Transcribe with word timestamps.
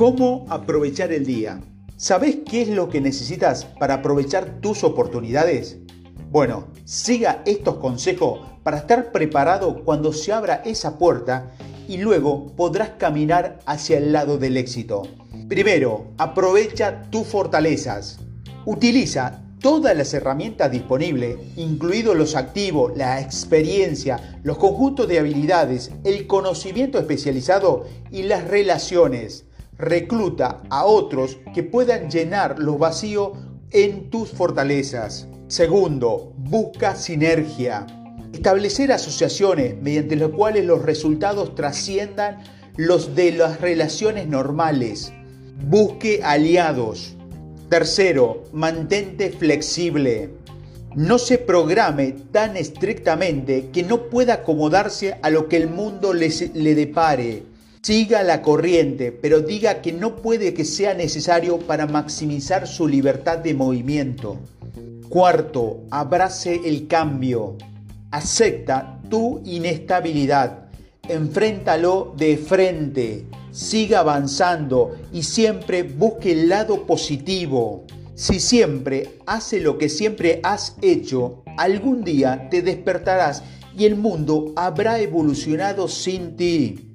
¿Cómo 0.00 0.46
aprovechar 0.48 1.12
el 1.12 1.26
día? 1.26 1.60
¿Sabes 1.98 2.38
qué 2.50 2.62
es 2.62 2.68
lo 2.68 2.88
que 2.88 3.02
necesitas 3.02 3.66
para 3.66 3.96
aprovechar 3.96 4.62
tus 4.62 4.82
oportunidades? 4.82 5.76
Bueno, 6.30 6.68
siga 6.86 7.42
estos 7.44 7.76
consejos 7.76 8.40
para 8.62 8.78
estar 8.78 9.12
preparado 9.12 9.84
cuando 9.84 10.14
se 10.14 10.32
abra 10.32 10.62
esa 10.64 10.96
puerta 10.96 11.50
y 11.86 11.98
luego 11.98 12.56
podrás 12.56 12.92
caminar 12.96 13.58
hacia 13.66 13.98
el 13.98 14.10
lado 14.10 14.38
del 14.38 14.56
éxito. 14.56 15.02
Primero, 15.50 16.06
aprovecha 16.16 17.02
tus 17.10 17.26
fortalezas. 17.26 18.20
Utiliza 18.64 19.42
todas 19.60 19.94
las 19.94 20.14
herramientas 20.14 20.72
disponibles, 20.72 21.36
incluidos 21.56 22.16
los 22.16 22.36
activos, 22.36 22.96
la 22.96 23.20
experiencia, 23.20 24.40
los 24.44 24.56
conjuntos 24.56 25.06
de 25.08 25.18
habilidades, 25.18 25.90
el 26.04 26.26
conocimiento 26.26 26.98
especializado 26.98 27.84
y 28.10 28.22
las 28.22 28.48
relaciones. 28.48 29.44
Recluta 29.80 30.60
a 30.68 30.84
otros 30.84 31.38
que 31.54 31.62
puedan 31.62 32.10
llenar 32.10 32.58
los 32.58 32.78
vacíos 32.78 33.30
en 33.70 34.10
tus 34.10 34.28
fortalezas. 34.28 35.26
Segundo, 35.48 36.34
busca 36.36 36.94
sinergia. 36.94 37.86
Establecer 38.34 38.92
asociaciones 38.92 39.80
mediante 39.80 40.16
las 40.16 40.28
cuales 40.32 40.66
los 40.66 40.82
resultados 40.82 41.54
trasciendan 41.54 42.42
los 42.76 43.14
de 43.14 43.32
las 43.32 43.62
relaciones 43.62 44.28
normales. 44.28 45.14
Busque 45.66 46.20
aliados. 46.22 47.16
Tercero, 47.70 48.44
mantente 48.52 49.30
flexible. 49.30 50.28
No 50.94 51.18
se 51.18 51.38
programe 51.38 52.16
tan 52.32 52.58
estrictamente 52.58 53.70
que 53.72 53.82
no 53.82 54.10
pueda 54.10 54.34
acomodarse 54.34 55.16
a 55.22 55.30
lo 55.30 55.48
que 55.48 55.56
el 55.56 55.70
mundo 55.70 56.12
le, 56.12 56.28
le 56.52 56.74
depare. 56.74 57.49
Siga 57.82 58.22
la 58.22 58.42
corriente, 58.42 59.10
pero 59.10 59.40
diga 59.40 59.80
que 59.80 59.90
no 59.90 60.16
puede 60.16 60.52
que 60.52 60.66
sea 60.66 60.92
necesario 60.92 61.58
para 61.60 61.86
maximizar 61.86 62.66
su 62.66 62.86
libertad 62.86 63.38
de 63.38 63.54
movimiento. 63.54 64.36
Cuarto, 65.08 65.84
abrace 65.90 66.60
el 66.66 66.86
cambio. 66.88 67.56
Acepta 68.10 69.00
tu 69.08 69.40
inestabilidad. 69.46 70.68
Enfréntalo 71.08 72.12
de 72.18 72.36
frente. 72.36 73.24
Siga 73.50 74.00
avanzando 74.00 74.98
y 75.10 75.22
siempre 75.22 75.82
busque 75.82 76.32
el 76.32 76.50
lado 76.50 76.86
positivo. 76.86 77.86
Si 78.14 78.40
siempre 78.40 79.16
hace 79.24 79.58
lo 79.58 79.78
que 79.78 79.88
siempre 79.88 80.40
has 80.42 80.76
hecho, 80.82 81.42
algún 81.56 82.04
día 82.04 82.48
te 82.50 82.60
despertarás 82.60 83.42
y 83.74 83.86
el 83.86 83.96
mundo 83.96 84.52
habrá 84.54 85.00
evolucionado 85.00 85.88
sin 85.88 86.36
ti. 86.36 86.89